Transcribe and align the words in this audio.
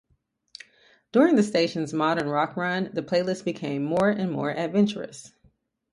During 1.11 1.35
the 1.35 1.43
station's 1.43 1.93
modern 1.93 2.27
rock 2.27 2.57
run, 2.57 2.89
the 2.91 3.03
playlist 3.03 3.45
became 3.45 3.83
more 3.83 4.09
and 4.09 4.31
more 4.31 4.49
adventurous. 4.49 5.31